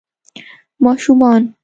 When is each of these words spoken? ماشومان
ماشومان 0.79 1.53